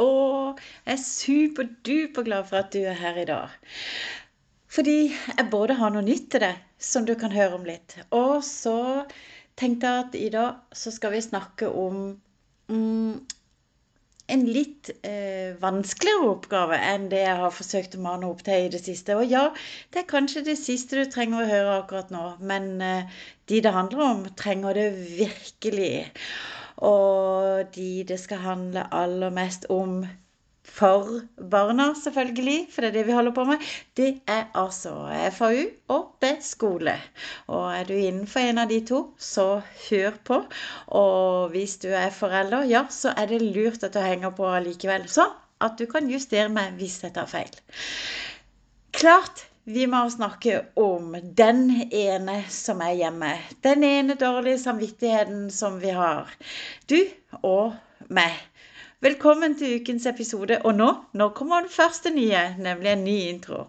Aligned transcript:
Og 0.00 0.60
jeg 0.86 0.94
er 0.94 1.02
superduper 1.04 2.24
glad 2.24 2.48
for 2.48 2.62
at 2.62 2.72
du 2.72 2.80
er 2.84 2.96
her 2.96 3.20
i 3.20 3.28
dag. 3.28 3.52
Fordi 4.72 5.12
jeg 5.12 5.48
både 5.50 5.76
har 5.76 5.92
noe 5.92 6.04
nytt 6.06 6.30
til 6.32 6.46
deg 6.46 6.60
som 6.80 7.04
du 7.08 7.12
kan 7.18 7.34
høre 7.34 7.58
om 7.58 7.66
litt. 7.68 7.98
Og 8.10 8.40
så 8.46 9.04
tenkte 9.60 9.90
jeg 9.90 10.06
at 10.06 10.16
i 10.16 10.30
dag 10.32 10.76
så 10.76 10.94
skal 10.94 11.12
vi 11.12 11.20
snakke 11.20 11.68
om 11.68 11.98
mm, 12.72 13.20
en 14.32 14.44
litt 14.48 14.88
eh, 15.04 15.52
vanskeligere 15.60 16.30
oppgave 16.30 16.78
enn 16.78 17.08
det 17.12 17.20
jeg 17.24 17.36
har 17.42 17.52
forsøkt 17.52 17.98
å 17.98 18.02
mane 18.06 18.28
opp 18.30 18.40
til 18.46 18.66
i 18.66 18.72
det 18.72 18.80
siste. 18.84 19.18
Og 19.18 19.28
ja, 19.28 19.44
det 19.92 20.02
er 20.02 20.08
kanskje 20.14 20.44
det 20.46 20.56
siste 20.60 21.02
du 21.02 21.10
trenger 21.10 21.42
å 21.42 21.50
høre 21.50 21.76
akkurat 21.82 22.12
nå, 22.14 22.24
men 22.40 22.72
eh, 22.80 23.22
de 23.52 23.60
det 23.64 23.74
handler 23.76 24.04
om, 24.06 24.24
trenger 24.38 24.78
det 24.78 24.88
virkelig. 25.20 25.92
Og 26.82 27.70
de 27.76 28.02
det 28.08 28.18
skal 28.20 28.42
handle 28.42 28.88
aller 28.94 29.30
mest 29.34 29.68
om 29.70 30.02
for 30.72 31.20
barna, 31.50 31.88
selvfølgelig, 31.98 32.68
for 32.72 32.82
det 32.82 32.88
er 32.88 32.94
det 32.96 33.06
vi 33.06 33.12
holder 33.16 33.34
på 33.34 33.44
med, 33.44 33.64
det 33.96 34.20
er 34.30 34.44
altså 34.54 34.92
FAU 35.34 35.64
og 35.88 36.16
B-skole. 36.22 36.94
Og 37.46 37.66
er 37.74 37.84
du 37.84 37.92
innenfor 37.92 38.40
en 38.40 38.62
av 38.62 38.70
de 38.70 38.80
to, 38.86 39.02
så 39.18 39.60
hør 39.90 40.16
på. 40.24 40.40
Og 40.86 41.52
hvis 41.52 41.76
du 41.82 41.88
er 41.88 42.10
forelder, 42.14 42.64
ja, 42.70 42.86
så 42.90 43.12
er 43.16 43.26
det 43.26 43.42
lurt 43.42 43.84
at 43.84 43.94
du 43.94 44.00
henger 44.00 44.34
på 44.38 44.48
likevel. 44.64 45.08
Sånn 45.10 45.34
at 45.62 45.78
du 45.78 45.86
kan 45.90 46.10
justere 46.10 46.50
meg 46.50 46.78
hvis 46.78 47.02
jeg 47.04 47.14
tar 47.18 47.28
feil. 47.30 47.50
Klart 48.96 49.46
vi 49.64 49.84
må 49.86 49.98
snakke 50.10 50.56
om 50.74 51.12
den 51.38 51.68
ene 51.94 52.40
som 52.50 52.80
er 52.82 52.96
hjemme. 52.98 53.30
Den 53.62 53.84
ene 53.86 54.16
dårlige 54.18 54.58
samvittigheten 54.58 55.50
som 55.54 55.76
vi 55.82 55.92
har. 55.94 56.32
Du 56.90 56.98
og 57.42 57.76
meg. 58.10 58.34
Velkommen 59.02 59.54
til 59.58 59.78
ukens 59.78 60.06
episode. 60.10 60.58
Og 60.66 60.74
nå, 60.74 60.88
nå 61.14 61.28
kommer 61.38 61.62
den 61.62 61.70
første 61.70 62.10
nye, 62.10 62.42
nemlig 62.58 62.90
en 62.92 63.04
ny 63.06 63.16
intro. 63.28 63.68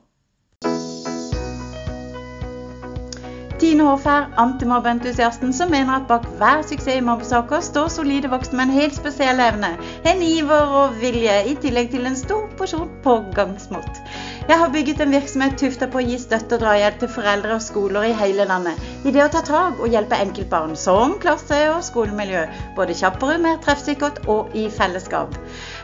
Tine 3.64 3.84
her, 4.04 4.26
antimobbeentusiasten 4.42 5.54
som 5.56 5.70
mener 5.72 5.94
at 5.96 6.08
bak 6.10 6.26
hver 6.40 6.66
suksess 6.68 6.98
i 6.98 7.04
mobbesaker 7.08 7.62
står 7.64 7.88
solide 7.94 8.28
voksne 8.34 8.58
med 8.60 8.66
en 8.66 8.74
helt 8.76 8.98
spesiell 8.98 9.40
evne, 9.40 9.70
en 10.12 10.24
iver 10.26 10.74
og 10.82 10.98
vilje, 11.00 11.38
i 11.48 11.54
tillegg 11.64 11.94
til 11.94 12.10
en 12.10 12.18
stor 12.20 12.50
porsjon 12.60 12.90
pågangsmot. 13.06 14.02
Jeg 14.50 14.60
har 14.60 14.74
bygget 14.74 15.00
en 15.06 15.16
virksomhet 15.16 15.56
tufta 15.62 15.88
på 15.88 16.02
å 16.02 16.04
gi 16.04 16.20
støtte 16.20 16.58
og 16.58 16.66
drahjelp 16.66 17.00
til 17.00 17.14
foreldre 17.16 17.56
og 17.56 17.64
skoler 17.64 18.10
i 18.10 18.18
hele 18.20 18.50
landet. 18.52 18.84
I 19.08 19.16
det 19.16 19.24
å 19.24 19.32
ta 19.32 19.46
tak 19.48 19.80
og 19.80 19.96
hjelpe 19.96 20.20
enkeltbarn, 20.20 20.76
som 20.76 21.16
klasse 21.24 21.62
og 21.72 21.80
skolemiljø. 21.88 22.44
Både 22.76 23.00
kjappere, 23.00 23.40
mer 23.48 23.64
treffsikkert 23.64 24.26
og 24.28 24.52
i 24.60 24.68
fellesskap. 24.68 25.40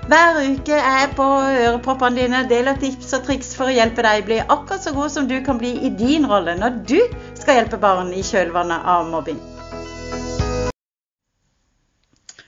Hver 0.09 0.39
uke 0.41 0.73
er 0.73 0.95
jeg 1.03 1.09
på 1.19 1.25
øreproppene 1.45 2.17
dine, 2.17 2.37
deler 2.49 2.77
tips 2.81 3.11
og 3.13 3.27
triks 3.27 3.51
for 3.53 3.69
å 3.69 3.73
hjelpe 3.75 4.01
deg 4.01 4.23
bli 4.25 4.39
akkurat 4.41 4.81
så 4.81 4.93
god 4.95 5.11
som 5.13 5.27
du 5.29 5.35
kan 5.45 5.59
bli 5.61 5.75
i 5.85 5.91
din 5.93 6.25
rolle 6.31 6.55
når 6.57 6.79
du 6.89 6.95
skal 7.37 7.59
hjelpe 7.59 7.77
barn 7.83 8.09
i 8.17 8.23
kjølvannet 8.25 8.87
av 8.89 9.05
mobbing. 9.11 9.37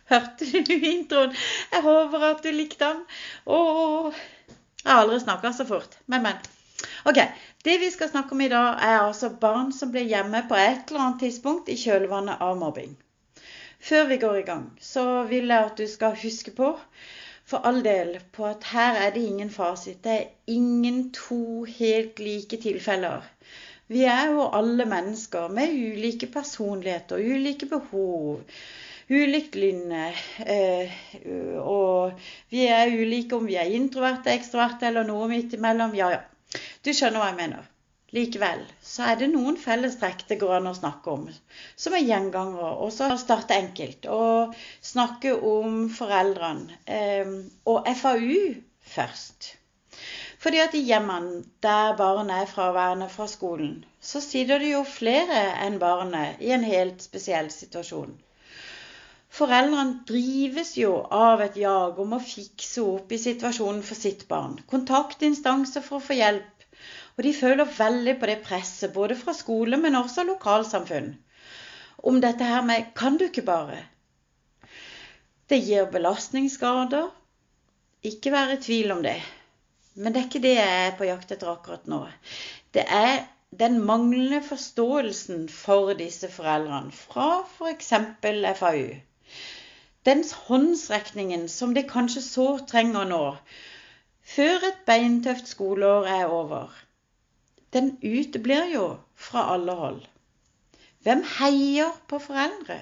Hørte 0.09 0.63
du 0.71 0.73
introen? 0.73 1.37
Jeg 1.75 1.85
håper 1.85 2.25
at 2.31 2.41
du 2.41 2.49
likte 2.49 2.81
den. 2.81 3.05
Åh. 3.45 4.17
Jeg 4.81 4.89
har 4.89 5.03
aldri 5.03 5.21
snakka 5.27 5.53
så 5.53 5.69
fort. 5.69 6.01
Men, 6.09 6.25
men. 6.25 6.41
Ok, 7.05 7.21
Det 7.61 7.77
vi 7.77 7.93
skal 7.93 8.09
snakke 8.09 8.33
om 8.33 8.41
i 8.41 8.49
dag, 8.49 8.81
er 8.81 9.03
altså 9.03 9.29
barn 9.29 9.69
som 9.69 9.93
blir 9.93 10.09
hjemme 10.09 10.47
på 10.49 10.57
et 10.57 10.89
eller 10.89 11.05
annet 11.05 11.27
tidspunkt 11.27 11.69
i 11.69 11.77
kjølvannet 11.77 12.41
av 12.41 12.57
mobbing. 12.57 12.97
Før 13.77 14.09
vi 14.09 14.17
går 14.17 14.41
i 14.41 14.45
gang, 14.49 14.69
så 14.81 15.27
vil 15.29 15.53
jeg 15.53 15.69
at 15.69 15.77
du 15.77 15.85
skal 15.89 16.17
huske 16.25 16.57
på, 16.57 16.73
for 17.51 17.67
all 17.67 17.81
del, 17.85 18.15
på 18.33 18.47
at 18.49 18.69
her 18.71 18.99
er 19.05 19.15
det 19.15 19.25
ingen 19.27 19.51
fasit. 19.51 20.03
Det 20.03 20.11
er 20.11 20.29
ingen 20.47 21.09
to 21.15 21.63
helt 21.67 22.19
like 22.19 22.57
tilfeller. 22.63 23.27
Vi 23.91 24.05
er 24.07 24.31
jo 24.31 24.47
alle 24.55 24.85
mennesker 24.87 25.51
med 25.51 25.75
ulike 25.75 26.31
personligheter, 26.31 27.19
ulike 27.19 27.67
behov 27.67 28.39
ulikt 29.11 29.55
lynne. 29.59 30.11
Eh, 30.45 30.91
og 31.59 32.19
vi 32.51 32.65
er 32.71 32.93
ulike 32.95 33.37
om 33.37 33.47
vi 33.47 33.59
er 33.59 33.73
introverte, 33.75 34.33
ekstroverte 34.33 34.87
eller 34.89 35.07
noe 35.07 35.27
midt 35.31 35.57
imellom. 35.57 35.95
Ja, 35.97 36.11
ja. 36.15 36.23
Du 36.83 36.91
skjønner 36.91 37.21
hva 37.21 37.31
jeg 37.31 37.39
mener. 37.43 37.70
Likevel 38.11 38.65
så 38.83 39.05
er 39.07 39.21
det 39.21 39.29
noen 39.31 39.55
fellestrekk 39.59 40.25
det 40.27 40.37
går 40.41 40.57
an 40.57 40.71
å 40.71 40.75
snakke 40.75 41.13
om, 41.13 41.29
som 41.79 41.95
er 41.95 42.03
gjengangere. 42.03 42.73
Og 42.83 42.91
så 42.95 43.07
starte 43.21 43.55
enkelt 43.55 44.07
og 44.11 44.57
snakke 44.83 45.37
om 45.53 45.85
foreldrene. 45.95 46.81
Eh, 46.85 47.31
og 47.71 47.87
FAU 48.01 48.35
først. 48.95 49.53
Fordi 50.41 50.59
at 50.63 50.75
i 50.75 50.81
hjemmene 50.87 51.43
der 51.63 51.95
barnet 51.97 52.43
er 52.43 52.49
fraværende 52.49 53.07
fra 53.13 53.27
skolen, 53.29 53.85
så 54.01 54.19
sitter 54.25 54.59
det 54.59 54.71
jo 54.71 54.83
flere 54.87 55.41
enn 55.67 55.77
barnet 55.79 56.41
i 56.41 56.51
en 56.55 56.65
helt 56.65 57.03
spesiell 57.05 57.51
situasjon. 57.53 58.15
Foreldrene 59.31 60.01
drives 60.09 60.73
jo 60.75 60.95
av 61.15 61.43
et 61.45 61.59
jag 61.61 61.99
om 62.03 62.17
å 62.17 62.23
fikse 62.25 62.81
opp 62.83 63.13
i 63.15 63.19
situasjonen 63.21 63.85
for 63.85 63.95
sitt 63.95 64.25
barn. 64.31 64.57
Kontaktinstanser 64.73 65.85
for 65.85 66.01
å 66.01 66.07
få 66.09 66.17
hjelp. 66.17 66.60
Og 67.21 67.25
de 67.27 67.33
føler 67.37 67.69
veldig 67.77 68.15
på 68.17 68.25
det 68.25 68.39
presset, 68.41 68.89
både 68.95 69.13
fra 69.15 69.35
skole, 69.37 69.77
men 69.77 69.93
også 69.99 70.23
lokalsamfunn. 70.25 71.11
Om 72.01 72.17
dette 72.21 72.47
her 72.49 72.63
med 72.65 72.87
'kan 72.95 73.17
du 73.17 73.25
ikke 73.25 73.43
bare'? 73.45 73.83
Det 75.49 75.59
gir 75.67 75.85
belastningsskader. 75.85 77.11
Ikke 78.03 78.31
vær 78.31 78.55
i 78.55 78.57
tvil 78.57 78.91
om 78.91 79.03
det. 79.03 79.21
Men 79.95 80.13
det 80.13 80.19
er 80.19 80.25
ikke 80.25 80.41
det 80.47 80.55
jeg 80.55 80.87
er 80.87 80.97
på 80.97 81.03
jakt 81.03 81.31
etter 81.31 81.51
akkurat 81.51 81.87
nå. 81.87 82.07
Det 82.73 82.85
er 82.87 83.27
den 83.59 83.79
manglende 83.85 84.41
forståelsen 84.41 85.49
for 85.49 85.93
disse 85.93 86.31
foreldrene 86.31 86.91
fra 86.91 87.45
f.eks. 87.45 87.93
FAU 88.59 88.95
den 90.05 90.23
håndsrekningen 90.47 91.49
som 91.49 91.73
de 91.77 91.83
kanskje 91.85 92.21
så 92.25 92.45
trenger 92.69 93.05
nå, 93.09 93.25
før 94.35 94.63
et 94.69 94.79
beintøft 94.87 95.51
skoleår 95.51 96.07
er 96.09 96.31
over, 96.33 96.71
den 97.73 97.93
uteblir 98.03 98.71
jo 98.73 98.85
fra 99.15 99.45
alle 99.53 99.75
hold. 99.79 100.01
Hvem 101.03 101.23
heier 101.39 101.93
på 102.07 102.19
foreldre? 102.21 102.77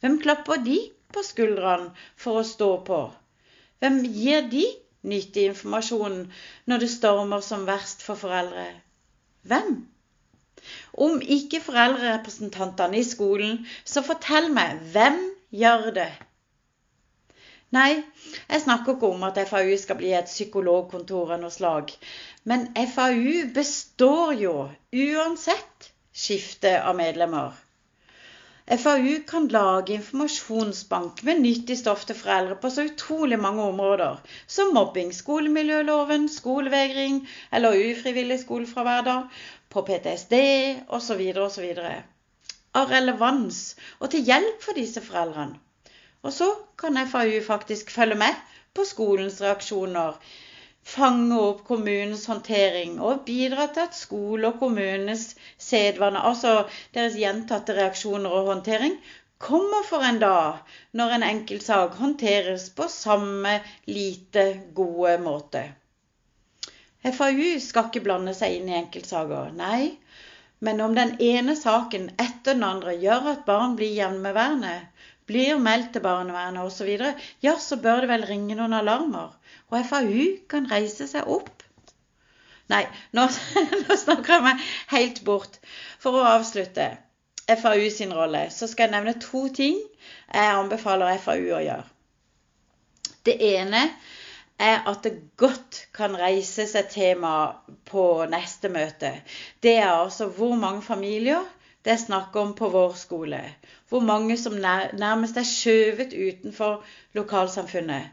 Hvem 0.00 0.18
klapper 0.22 0.60
de 0.64 0.78
på 1.14 1.22
skuldrene 1.24 1.92
for 2.16 2.40
å 2.40 2.46
stå 2.46 2.70
på? 2.88 3.00
Hvem 3.80 4.02
gir 4.04 4.44
de 4.52 4.66
nyttig 5.08 5.48
informasjon 5.52 6.20
når 6.68 6.84
det 6.84 6.90
stormer 6.92 7.44
som 7.46 7.64
verst 7.68 8.02
for 8.04 8.20
foreldre? 8.20 8.66
Hvem? 9.48 9.74
Om 10.92 11.20
ikke 11.22 11.62
foreldrerepresentantene 11.64 12.98
i 12.98 13.06
skolen, 13.06 13.62
så 13.84 14.02
fortell 14.04 14.50
meg 14.52 14.82
hvem 14.92 15.20
gjør 15.54 15.92
det? 16.00 16.10
Nei, 17.76 18.02
jeg 18.48 18.62
snakker 18.64 18.94
ikke 18.94 19.08
om 19.12 19.24
at 19.28 19.38
FAU 19.50 19.74
skal 19.76 19.98
bli 19.98 20.14
et 20.16 20.30
psykologkontor 20.30 21.34
av 21.34 21.42
noe 21.42 21.52
slag. 21.52 21.90
Men 22.48 22.62
FAU 22.94 23.50
består 23.58 24.32
jo 24.40 24.54
uansett 24.96 25.90
skifte 26.22 26.72
av 26.80 26.96
medlemmer. 26.96 27.52
FAU 28.84 29.18
kan 29.28 29.50
lage 29.52 29.94
informasjonsbank 29.98 31.22
med 31.28 31.44
nyttig 31.44 31.76
stoff 31.82 32.08
til 32.08 32.16
foreldre 32.22 32.56
på 32.62 32.72
så 32.72 32.86
utrolig 32.88 33.38
mange 33.44 33.68
områder, 33.74 34.18
som 34.46 34.72
mobbing, 34.76 35.12
skolemiljøloven, 35.20 36.26
skolevegring 36.32 37.22
eller 37.52 37.76
ufrivillig 37.92 38.40
skolefravær, 38.46 39.24
på 39.68 39.84
PTSD 39.88 40.34
osv. 40.88 41.24
osv. 41.44 41.70
Av 42.80 42.92
relevans 42.96 43.62
og 44.00 44.12
til 44.12 44.24
hjelp 44.32 44.62
for 44.64 44.80
disse 44.80 45.04
foreldrene. 45.04 45.67
Og 46.22 46.32
så 46.34 46.48
kan 46.78 46.98
FAU 47.06 47.40
faktisk 47.46 47.90
følge 47.94 48.18
med 48.18 48.34
på 48.74 48.84
skolens 48.84 49.40
reaksjoner, 49.42 50.16
fange 50.88 51.36
opp 51.44 51.64
kommunens 51.68 52.24
håndtering 52.30 52.98
og 53.04 53.24
bidra 53.26 53.66
til 53.74 53.84
at 53.86 53.96
skole 53.96 54.48
og 54.48 54.58
kommunenes 54.62 55.24
sedvane, 55.60 56.22
altså 56.30 56.64
deres 56.94 57.16
gjentatte 57.18 57.76
reaksjoner 57.76 58.34
og 58.40 58.52
håndtering, 58.52 58.96
kommer 59.38 59.84
for 59.86 60.02
en 60.02 60.18
dag 60.22 60.62
når 60.98 61.14
en 61.16 61.26
enkeltsak 61.28 61.98
håndteres 62.00 62.70
på 62.78 62.88
samme 62.90 63.58
lite 63.86 64.46
gode 64.74 65.18
måte. 65.22 65.62
FAU 67.04 67.58
skal 67.62 67.88
ikke 67.88 68.02
blande 68.08 68.34
seg 68.34 68.56
inn 68.58 68.72
i 68.72 68.78
enkeltsaker, 68.80 69.52
nei. 69.54 69.94
Men 70.58 70.80
om 70.82 70.96
den 70.96 71.14
ene 71.22 71.54
saken 71.54 72.08
etter 72.18 72.56
den 72.56 72.64
andre 72.66 72.96
gjør 72.98 73.28
at 73.36 73.44
barn 73.46 73.76
blir 73.78 73.94
hjemmeværende, 73.94 74.74
blir 75.28 75.60
meldt 75.60 75.92
til 75.94 76.04
barnevernet 76.04 76.64
osv., 76.64 76.90
ja, 77.44 77.54
så 77.60 77.78
bør 77.82 78.04
det 78.04 78.12
vel 78.12 78.26
ringe 78.28 78.56
noen 78.58 78.76
alarmer. 78.78 79.34
Og 79.68 79.84
FAU 79.86 80.24
kan 80.50 80.68
reise 80.70 81.08
seg 81.10 81.28
opp. 81.28 81.62
Nei, 82.72 82.84
nå, 83.16 83.26
nå 83.84 83.96
snakker 83.96 84.38
jeg 84.38 84.46
meg 84.46 84.64
helt 84.92 85.22
bort. 85.28 85.60
For 86.00 86.16
å 86.16 86.26
avslutte 86.36 86.90
FAU 87.48 87.88
sin 87.92 88.12
rolle, 88.12 88.48
så 88.52 88.68
skal 88.68 88.88
jeg 88.88 88.96
nevne 88.96 89.16
to 89.22 89.46
ting 89.54 89.78
jeg 89.78 90.56
anbefaler 90.56 91.20
FAU 91.22 91.52
å 91.56 91.62
gjøre. 91.64 91.84
Det 93.24 93.36
ene 93.44 93.86
er 94.58 94.82
at 94.90 95.04
det 95.04 95.14
godt 95.38 95.84
kan 95.94 96.16
reises 96.18 96.74
et 96.76 96.90
tema 96.92 97.32
på 97.88 98.04
neste 98.30 98.70
møte. 98.72 99.12
Det 99.62 99.76
er 99.78 99.92
altså 99.92 100.28
hvor 100.34 100.56
mange 100.58 100.82
familier 100.82 101.44
det 101.88 101.94
er 101.94 102.00
snakk 102.02 102.34
om 102.36 102.50
på 102.52 102.68
vår 102.68 102.92
skole. 103.00 103.38
Hvor 103.88 104.02
mange 104.04 104.34
som 104.36 104.58
nærmest 104.60 105.38
er 105.40 105.46
skjøvet 105.48 106.12
utenfor 106.12 106.82
lokalsamfunnet. 107.16 108.10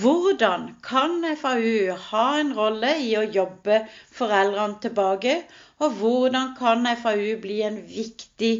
Hvordan 0.00 0.68
kan 0.86 1.24
FAU 1.40 1.96
ha 2.04 2.26
en 2.40 2.52
rolle 2.54 2.92
i 3.02 3.08
å 3.18 3.24
jobbe 3.26 3.80
foreldrene 4.14 4.78
tilbake? 4.84 5.34
Og 5.82 5.98
hvordan 5.98 6.54
kan 6.60 6.86
FAU 7.02 7.34
bli 7.42 7.58
en 7.66 7.82
viktig 7.90 8.52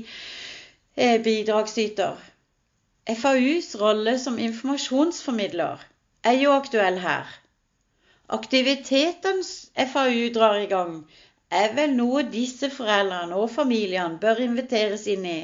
eh, 0.97 1.23
bidragsyter? 1.23 2.19
FAUs 3.23 3.71
rolle 3.85 4.19
som 4.19 4.43
informasjonsformidler 4.43 5.87
er 6.33 6.39
jo 6.43 6.59
aktuell 6.59 6.99
her. 7.07 7.31
Aktivitetene 8.41 9.87
FAU 9.95 10.29
drar 10.35 10.59
i 10.59 10.67
gang, 10.75 11.05
er 11.53 11.75
vel 11.77 11.95
noe 11.97 12.25
disse 12.33 12.71
foreldrene 12.73 13.37
og 13.37 13.51
familiene 13.53 14.21
bør 14.23 14.43
inviteres 14.47 15.07
inn 15.13 15.27
i. 15.29 15.41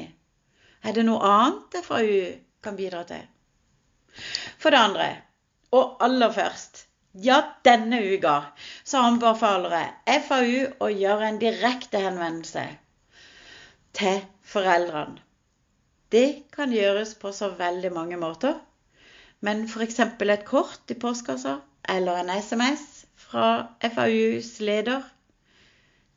Er 0.83 0.95
det 0.95 1.05
noe 1.05 1.21
annet 1.27 1.79
FAU 1.85 2.19
kan 2.65 2.77
bidra 2.79 3.03
til? 3.09 3.25
For 4.59 4.73
det 4.73 4.79
andre, 4.79 5.09
og 5.75 5.99
aller 6.03 6.31
først, 6.33 6.85
ja, 7.13 7.39
denne 7.65 7.99
uka 8.13 8.35
så 8.83 9.03
anbefaler 9.07 9.75
jeg 9.79 10.23
FAU 10.27 10.59
å 10.85 10.89
gjøre 10.93 11.29
en 11.29 11.41
direkte 11.41 12.01
henvendelse 12.03 12.65
til 13.97 14.21
foreldrene. 14.53 15.19
Det 16.09 16.49
kan 16.55 16.73
gjøres 16.73 17.13
på 17.21 17.31
så 17.35 17.51
veldig 17.57 17.91
mange 17.93 18.17
måter. 18.17 18.55
Men 19.45 19.67
f.eks. 19.69 19.99
et 19.99 20.45
kort 20.45 20.91
i 20.91 20.97
postkassa 20.97 21.59
eller 21.89 22.23
en 22.23 22.31
SMS 22.33 23.05
fra 23.15 23.49
FAUs 23.93 24.59
leder. 24.59 25.05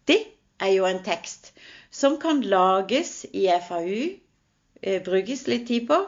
Det 0.09 0.19
er 0.61 0.73
jo 0.77 0.87
en 0.89 1.03
tekst 1.05 1.53
som 1.93 2.19
kan 2.23 2.41
lages 2.43 3.25
i 3.33 3.47
FAU, 3.69 4.01
eh, 4.83 5.03
brukes 5.05 5.47
litt 5.51 5.67
tid 5.69 5.87
på, 5.91 5.99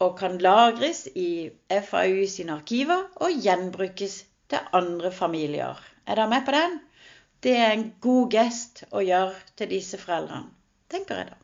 og 0.00 0.18
kan 0.18 0.38
lagres 0.38 1.06
i 1.14 1.50
FAU 1.68 2.26
sine 2.28 2.58
arkiver 2.58 3.06
og 3.16 3.40
gjenbrukes 3.46 4.18
til 4.50 4.76
andre 4.76 5.12
familier. 5.12 5.80
Er 6.06 6.20
dere 6.20 6.28
med 6.30 6.44
på 6.46 6.56
den? 6.56 6.78
Det 7.42 7.56
er 7.56 7.72
en 7.72 7.88
god 8.00 8.30
gest 8.32 8.84
å 8.90 9.04
gjøre 9.04 9.34
til 9.56 9.74
disse 9.76 10.00
foreldrene, 10.00 10.52
tenker 10.90 11.22
jeg 11.22 11.32
da 11.32 11.42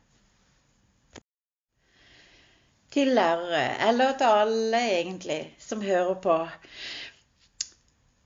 til 2.93 3.07
lærere, 3.17 3.89
eller 3.89 4.13
til 4.17 4.29
alle 4.29 4.81
egentlig 4.99 5.39
som 5.59 5.81
hører 5.81 6.13
på. 6.21 6.35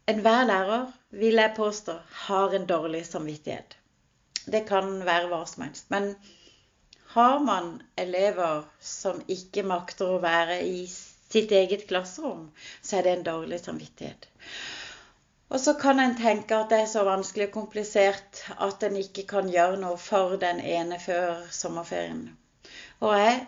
Enhver 0.08 0.46
lærer, 0.48 0.92
vil 1.12 1.36
jeg 1.36 1.54
påstå, 1.58 1.94
har 2.28 2.54
en 2.56 2.66
dårlig 2.66 3.06
samvittighet. 3.06 3.78
Det 4.46 4.64
kan 4.70 5.02
være 5.06 5.28
hva 5.28 5.42
som 5.46 5.66
helst. 5.66 5.90
Men 5.92 6.14
har 7.12 7.40
man 7.44 7.82
elever 7.98 8.64
som 8.80 9.20
ikke 9.28 9.66
makter 9.68 10.14
å 10.16 10.22
være 10.24 10.62
i 10.64 10.86
sitt 10.88 11.52
eget 11.52 11.84
klasserom, 11.90 12.48
så 12.82 12.98
er 12.98 13.08
det 13.08 13.16
en 13.18 13.28
dårlig 13.28 13.60
samvittighet. 13.66 14.30
Og 15.50 15.60
så 15.64 15.74
kan 15.80 16.00
en 16.00 16.16
tenke 16.20 16.56
at 16.56 16.72
det 16.72 16.82
er 16.84 16.90
så 16.92 17.04
vanskelig 17.08 17.50
og 17.50 17.56
komplisert 17.60 18.44
at 18.64 18.84
en 18.84 18.96
ikke 19.00 19.28
kan 19.28 19.52
gjøre 19.52 19.80
noe 19.84 20.00
for 20.00 20.40
den 20.40 20.60
ene 20.60 21.00
før 21.04 21.44
sommerferien. 21.52 22.30
Og 23.00 23.16
jeg 23.16 23.42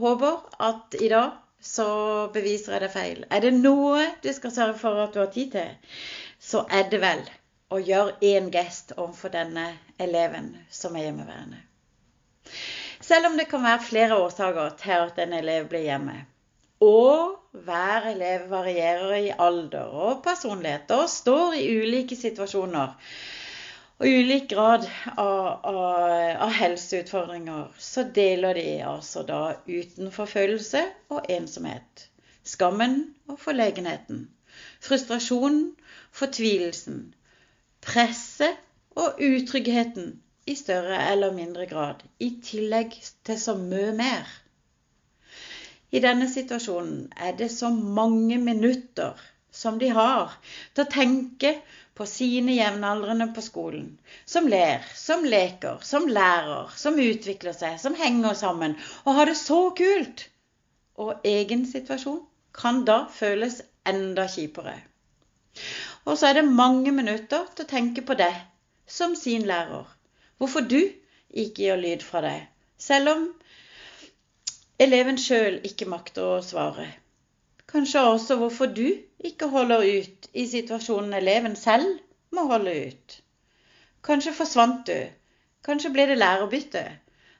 håper 0.00 0.64
at 0.64 0.96
i 1.00 1.08
dag 1.12 1.36
så 1.62 1.88
beviser 2.34 2.76
jeg 2.76 2.84
det 2.84 2.92
feil. 2.92 3.24
Er 3.30 3.42
det 3.44 3.54
noe 3.56 4.04
du 4.22 4.30
skal 4.32 4.54
sørge 4.54 4.78
for 4.80 5.02
at 5.02 5.14
du 5.14 5.20
har 5.22 5.32
tid 5.34 5.50
til, 5.56 5.96
så 6.40 6.64
er 6.70 6.88
det 6.92 7.00
vel 7.02 7.22
å 7.72 7.80
gjøre 7.82 8.18
én 8.22 8.50
gest 8.54 8.94
overfor 8.96 9.32
denne 9.34 9.66
eleven 9.98 10.52
som 10.70 10.96
er 10.96 11.08
hjemmeværende. 11.08 11.58
Selv 13.02 13.30
om 13.30 13.36
det 13.38 13.48
kan 13.50 13.64
være 13.64 13.86
flere 13.86 14.18
årsaker 14.22 14.76
til 14.80 15.08
at 15.08 15.18
en 15.22 15.34
elev 15.36 15.68
blir 15.70 15.86
hjemme. 15.86 16.16
Og 16.82 17.36
hver 17.66 18.10
elev 18.10 18.50
varierer 18.50 19.14
i 19.16 19.32
alder 19.32 19.94
og 20.06 20.22
personlighet 20.24 20.90
og 20.94 21.08
står 21.10 21.56
i 21.56 21.66
ulike 21.80 22.18
situasjoner 22.18 22.92
og 23.98 24.06
ulik 24.06 24.50
grad 24.50 24.84
av, 25.16 25.46
av, 25.64 25.78
av, 26.44 26.50
helseutfordringer, 26.52 27.70
så 27.80 28.04
deler 28.16 28.58
de 28.58 28.66
altså 28.84 29.22
da 29.24 29.40
utenforfølgelse 29.64 30.82
og 31.16 31.30
ensomhet. 31.32 32.08
Skammen 32.44 32.98
og 33.30 33.40
forlegenheten. 33.40 34.26
Frustrasjonen, 34.84 35.70
fortvilelsen. 36.12 37.14
Presset 37.86 38.60
og 38.96 39.20
utryggheten 39.22 40.18
i 40.46 40.54
større 40.54 41.00
eller 41.12 41.32
mindre 41.32 41.66
grad. 41.66 42.04
I 42.20 42.36
tillegg 42.44 42.92
til 43.24 43.40
så 43.40 43.56
mye 43.58 43.94
mer. 43.96 44.28
I 45.90 46.02
denne 46.04 46.28
situasjonen 46.28 47.08
er 47.16 47.32
det 47.38 47.48
så 47.54 47.70
mange 47.72 48.36
minutter 48.42 49.16
som 49.56 49.78
de 49.80 49.88
har 49.96 50.36
til 50.74 50.84
å 50.84 50.92
tenke 50.92 51.54
på 51.96 52.06
sine 52.06 52.54
jevnaldrende 52.56 53.28
på 53.34 53.42
skolen. 53.44 53.98
Som 54.24 54.48
ler, 54.52 54.84
som 54.94 55.24
leker, 55.24 55.78
som 55.82 56.08
lærer, 56.08 56.72
som 56.76 56.98
utvikler 57.00 57.56
seg, 57.56 57.78
som 57.80 57.96
henger 57.96 58.36
sammen 58.36 58.76
og 59.04 59.16
har 59.18 59.30
det 59.30 59.38
så 59.40 59.60
kult. 59.78 60.26
Og 61.00 61.24
egen 61.28 61.64
situasjon 61.68 62.20
kan 62.56 62.84
da 62.88 63.04
føles 63.12 63.62
enda 63.88 64.26
kjipere. 64.28 64.76
Og 66.04 66.18
så 66.18 66.30
er 66.30 66.40
det 66.40 66.52
mange 66.60 66.92
minutter 66.92 67.48
til 67.54 67.64
å 67.64 67.70
tenke 67.70 68.04
på 68.06 68.16
det 68.18 68.32
som 68.86 69.16
sin 69.16 69.46
lærer. 69.48 69.88
Hvorfor 70.36 70.68
du 70.68 70.80
ikke 71.36 71.64
gir 71.64 71.80
lyd 71.80 72.04
fra 72.04 72.22
deg, 72.24 72.44
selv 72.78 73.12
om 73.14 73.26
eleven 74.80 75.18
sjøl 75.20 75.62
ikke 75.64 75.88
makter 75.88 76.36
å 76.36 76.44
svare. 76.44 76.90
Kanskje 77.72 78.02
også 78.06 78.36
hvorfor 78.38 78.70
du 78.70 78.86
ikke 79.26 79.48
holder 79.50 79.82
ut 79.82 80.28
i 80.34 80.46
situasjonen 80.46 81.16
eleven 81.18 81.56
selv 81.58 81.98
må 82.36 82.46
holde 82.50 82.74
ut. 82.88 83.16
Kanskje 84.06 84.34
forsvant 84.36 84.86
du. 84.86 84.98
Kanskje 85.66 85.90
ble 85.94 86.06
det 86.06 86.18
lærerbytte. 86.20 86.84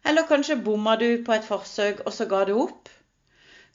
Eller 0.07 0.27
kanskje 0.27 0.59
bomma 0.63 0.97
du 0.99 1.23
på 1.27 1.35
et 1.35 1.47
forsøk, 1.47 2.03
og 2.07 2.13
så 2.15 2.27
ga 2.31 2.45
du 2.49 2.57
opp. 2.59 2.91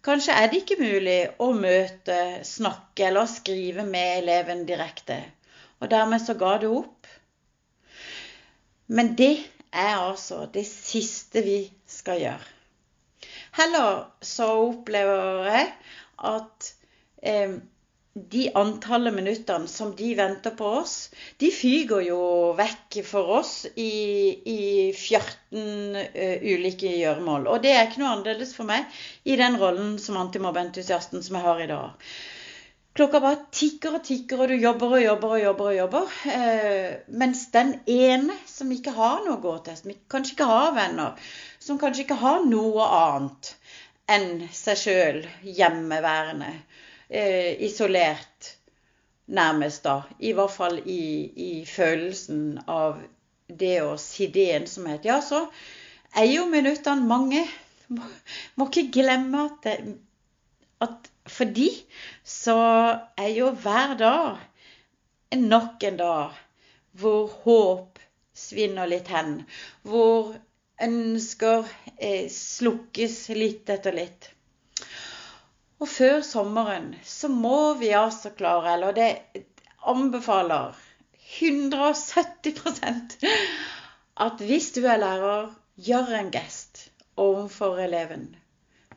Kanskje 0.04 0.36
er 0.36 0.50
det 0.52 0.62
ikke 0.64 0.80
mulig 0.82 1.20
å 1.40 1.52
møte, 1.54 2.18
snakke 2.48 3.08
eller 3.08 3.28
skrive 3.30 3.86
med 3.88 4.24
eleven 4.24 4.66
direkte. 4.68 5.20
Og 5.80 5.92
dermed 5.92 6.24
så 6.24 6.36
ga 6.40 6.56
du 6.62 6.68
opp. 6.74 7.08
Men 8.88 9.14
det 9.16 9.36
er 9.72 9.94
altså 10.00 10.46
det 10.54 10.66
siste 10.68 11.44
vi 11.46 11.60
skal 11.88 12.20
gjøre. 12.24 12.50
Heller 13.56 14.08
så 14.26 14.48
opplever 14.66 15.48
jeg 15.52 15.70
at 16.28 16.72
eh, 17.22 17.60
de 18.14 18.50
antallet 18.60 19.14
minuttene 19.16 19.68
som 19.72 19.94
de 19.96 20.10
venter 20.16 20.52
på 20.60 20.68
oss, 20.82 20.96
de 21.40 21.48
fyker 21.56 22.04
jo 22.04 22.20
vekk 22.58 22.98
for 23.08 23.38
oss 23.38 23.54
i, 23.80 23.94
i 24.52 24.62
14 24.92 25.96
uh, 25.96 26.44
ulike 26.44 26.92
gjøremål. 26.92 27.48
Og 27.48 27.64
det 27.64 27.72
er 27.72 27.88
ikke 27.88 28.04
noe 28.04 28.12
annerledes 28.18 28.52
for 28.58 28.68
meg 28.68 29.00
i 29.24 29.40
den 29.40 29.56
rollen 29.62 29.96
som 30.04 30.20
antimobbeentusiasten 30.20 31.24
som 31.24 31.40
jeg 31.40 31.48
har 31.48 31.64
i 31.64 31.70
dag. 31.72 32.12
Klokka 32.92 33.22
bare 33.24 33.38
tikker 33.56 33.94
og 33.96 34.04
tikker, 34.04 34.42
og 34.44 34.52
du 34.52 34.58
jobber 34.60 34.98
og 34.98 35.04
jobber 35.06 35.36
og 35.38 35.44
jobber. 35.46 35.68
og 35.70 35.76
jobber. 35.78 36.16
Eh, 36.28 36.90
mens 37.16 37.46
den 37.54 37.78
ene 37.88 38.36
som 38.44 38.72
ikke 38.76 38.92
har 38.98 39.22
noe 39.24 39.38
å 39.38 39.44
gå 39.46 39.54
til, 39.64 39.78
som 39.80 39.94
kanskje 40.12 40.36
ikke 40.36 40.50
har 40.50 40.74
venner, 40.76 41.30
som 41.64 41.80
kanskje 41.80 42.04
ikke 42.04 42.20
har 42.20 42.44
noe 42.44 42.90
annet, 42.98 43.54
enn 44.12 44.48
seg 44.56 44.80
sjøl 44.80 45.22
hjemmeværende. 45.46 46.52
Eh, 47.10 47.58
isolert, 47.68 48.56
nærmest, 49.28 49.84
da. 49.84 50.02
I 50.20 50.34
hvert 50.36 50.54
fall 50.54 50.80
i, 50.86 51.02
i 51.36 51.52
følelsen 51.68 52.62
av 52.72 53.02
det 53.48 53.78
å 53.84 53.98
sitte 54.00 54.44
i 54.44 54.52
ensomhet. 54.56 55.08
Ja, 55.08 55.20
så 55.24 55.46
er 56.16 56.28
jo 56.30 56.48
minuttene 56.52 57.08
mange. 57.08 57.44
Må, 57.92 58.08
må 58.56 58.70
ikke 58.70 58.88
glemme 59.02 59.48
at, 59.50 59.68
det, 59.68 59.98
at 60.84 61.12
for 61.28 61.52
de 61.52 61.68
så 62.28 62.58
er 63.20 63.34
jo 63.36 63.52
hver 63.64 63.98
dag 64.00 65.36
nok 65.36 65.84
en 65.88 66.00
dag 66.00 66.40
hvor 67.00 67.28
håp 67.44 68.00
svinner 68.36 68.90
litt 68.90 69.12
hen. 69.12 69.42
Hvor 69.88 70.34
ønsker 70.82 71.68
eh, 71.98 72.28
slukkes 72.32 73.30
litt 73.38 73.70
etter 73.70 73.96
litt. 73.96 74.30
Og 75.82 75.90
før 75.90 76.22
sommeren 76.26 76.92
så 77.06 77.30
må 77.34 77.74
vi 77.80 77.90
altså 77.98 78.30
klare, 78.38 78.76
eller 78.76 78.94
det 78.98 79.12
anbefaler 79.90 80.78
170% 81.40 83.16
at 84.22 84.44
hvis 84.46 84.72
du 84.76 84.84
er 84.86 85.00
lærer, 85.02 85.50
gjør 85.82 86.12
en 86.20 86.32
gest 86.34 86.92
overfor 87.18 87.80
eleven. 87.82 88.36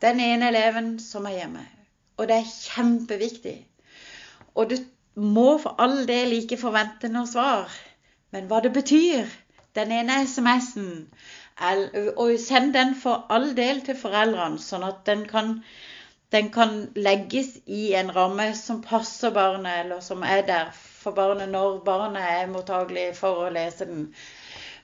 Den 0.03 0.21
ene 0.21 0.49
eleven 0.51 0.99
som 1.01 1.27
er 1.31 1.39
hjemme. 1.39 1.65
Og 2.19 2.29
det 2.29 2.37
er 2.37 2.51
kjempeviktig. 2.51 3.57
Og 4.55 4.71
du 4.71 4.77
må 5.15 5.59
for 5.63 5.81
all 5.81 6.05
del 6.09 6.35
ikke 6.37 6.59
forvente 6.61 7.09
noe 7.09 7.27
svar. 7.31 7.73
Men 8.35 8.51
hva 8.51 8.61
det 8.61 8.75
betyr, 8.75 9.31
den 9.79 9.93
ene 9.95 10.21
SMS-en, 10.27 11.09
og 11.61 12.39
send 12.41 12.73
den 12.75 12.95
for 12.99 13.27
all 13.31 13.53
del 13.57 13.83
til 13.87 13.97
foreldrene, 13.99 14.59
sånn 14.59 14.87
at 14.87 15.05
den 15.07 15.23
kan, 15.31 15.53
den 16.35 16.51
kan 16.55 16.89
legges 16.97 17.53
i 17.67 17.93
en 17.95 18.11
ramme 18.15 18.49
som 18.59 18.83
passer 18.83 19.31
barnet, 19.35 19.85
eller 19.85 20.01
som 20.03 20.23
er 20.27 20.43
der 20.49 20.73
for 20.75 21.15
barnet 21.15 21.53
når 21.53 21.79
barnet 21.87 22.23
er 22.23 22.51
mottagelig 22.51 23.13
for 23.19 23.45
å 23.45 23.53
lese 23.55 23.87
den. 23.87 24.09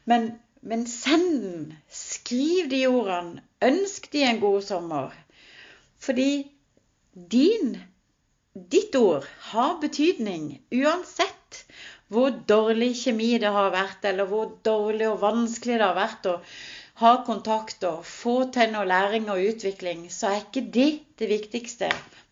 Men, 0.05 0.31
men 0.63 0.87
send 0.87 1.43
den. 1.43 1.67
Skriv 1.89 2.71
de 2.71 2.85
ordene. 2.89 3.43
Ønsk 3.65 4.11
de 4.13 4.25
en 4.25 4.41
god 4.41 4.63
sommer. 4.65 5.13
Fordi 6.01 6.47
din, 7.13 7.75
ditt 8.55 8.95
ord 8.97 9.27
har 9.51 9.79
betydning 9.83 10.61
uansett 10.73 11.40
hvor 12.11 12.35
dårlig 12.51 12.91
kjemi 12.99 13.31
det 13.43 13.51
har 13.55 13.71
vært, 13.75 14.05
eller 14.11 14.27
hvor 14.31 14.53
dårlig 14.67 15.09
og 15.09 15.21
vanskelig 15.23 15.77
det 15.79 15.87
har 15.87 15.99
vært 15.99 16.27
å 16.31 16.39
ha 17.01 17.13
kontakt 17.27 17.85
og 17.89 18.03
få 18.05 18.35
til 18.55 18.73
noe 18.75 18.89
læring 18.89 19.29
og 19.33 19.43
utvikling, 19.53 20.09
så 20.13 20.33
er 20.33 20.43
ikke 20.43 20.65
det 20.75 20.89
det 21.23 21.29
viktigste. 21.31 21.91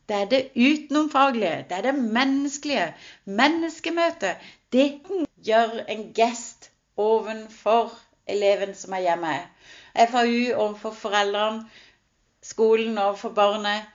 Det 0.09 0.17
er 0.17 0.29
det 0.33 0.41
utenomfaglige, 0.57 1.65
det 1.69 1.77
er 1.79 1.87
det 1.91 1.95
menneskelige. 2.01 2.87
Menneskemøtet. 3.25 4.43
Det 4.73 4.87
gjør 5.45 5.83
en 5.89 6.07
gest 6.17 6.71
ovenfor 6.97 7.93
eleven 8.27 8.75
som 8.75 8.97
er 8.97 9.05
hjemme. 9.07 9.35
FAU 9.95 10.55
overfor 10.55 10.97
foreldrene, 10.97 11.69
skolen 12.43 12.99
overfor 12.99 13.37
barnet. 13.37 13.87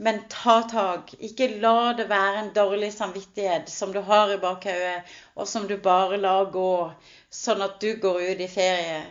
Men 0.00 0.22
ta 0.32 0.56
tak. 0.70 1.12
Ikke 1.28 1.48
la 1.62 1.92
det 1.98 2.06
være 2.08 2.44
en 2.44 2.52
dårlig 2.56 2.88
samvittighet 2.94 3.68
som 3.72 3.92
du 3.92 4.00
har 4.06 4.32
i 4.32 4.38
bakhodet, 4.40 5.02
og 5.36 5.48
som 5.48 5.66
du 5.68 5.76
bare 5.76 6.20
lar 6.20 6.48
gå, 6.54 6.72
sånn 7.30 7.60
at 7.66 7.76
du 7.84 7.92
går 8.02 8.22
ut 8.30 8.40
i 8.40 8.48
ferie. 8.48 9.02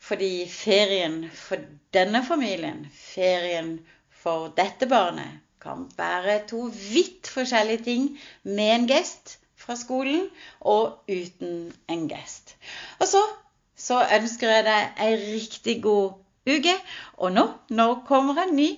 Fordi 0.00 0.32
ferien 0.48 1.20
for 1.36 1.60
denne 1.92 2.24
familien, 2.24 2.86
ferien 2.96 3.74
for 4.22 4.48
dette 4.56 4.88
barnet, 4.88 5.42
kan 5.60 5.84
være 5.98 6.38
to 6.48 6.70
vidt 6.72 7.28
forskjellige 7.28 7.84
ting 7.84 8.08
med 8.48 8.74
en 8.78 8.88
gest 8.88 9.36
fra 9.60 9.76
skolen 9.76 10.30
og 10.60 11.04
uten 11.12 11.68
en 11.92 12.08
gest. 12.08 12.56
Og 12.96 13.06
så 13.12 13.20
så 13.80 14.00
ønsker 14.16 14.50
jeg 14.52 14.64
deg 14.66 15.00
ei 15.04 15.12
riktig 15.20 15.76
god 15.84 16.18
uke. 16.48 16.74
Og 17.24 17.32
nå, 17.32 17.46
nå 17.72 17.86
kommer 18.08 18.42
en 18.42 18.52
ny 18.56 18.68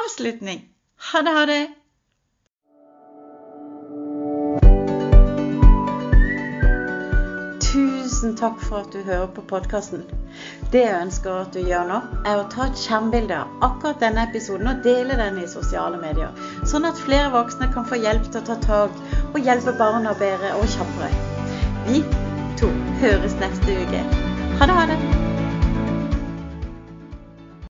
avslutning. 0.00 0.60
Ha 1.00 1.22
det, 1.22 1.30
ha 1.30 1.46
det. 1.46 1.68
Tusen 7.72 8.36
takk 8.36 8.60
for 8.60 8.82
at 8.82 8.92
du 8.92 9.00
hører 9.06 9.30
på 9.32 9.42
podkasten. 9.48 10.02
Det 10.72 10.82
jeg 10.82 10.98
ønsker 11.06 11.38
at 11.40 11.54
du 11.56 11.62
gjør 11.64 11.88
nå, 11.88 12.00
er 12.28 12.42
å 12.42 12.44
ta 12.52 12.66
et 12.68 12.82
skjermbilde 12.82 13.38
av 13.38 13.64
akkurat 13.70 14.02
denne 14.04 14.26
episoden 14.28 14.68
og 14.68 14.84
dele 14.84 15.16
den 15.22 15.40
i 15.40 15.48
sosiale 15.48 15.96
medier, 16.02 16.36
sånn 16.68 16.84
at 16.90 17.00
flere 17.00 17.32
voksne 17.32 17.70
kan 17.72 17.88
få 17.88 18.02
hjelp 18.02 18.28
til 18.28 18.42
å 18.42 18.46
ta 18.50 18.58
tak 18.66 19.00
og 19.32 19.40
hjelpe 19.40 19.74
barna 19.80 20.12
bedre 20.20 20.52
og 20.60 20.68
kjappere. 20.76 21.10
Vi 21.88 22.04
to 22.60 22.68
høres 23.00 23.40
neste 23.40 23.80
uke. 23.80 24.04
Ha 24.60 24.68
det, 24.68 24.78
ha 24.82 24.86
det. 24.92 25.19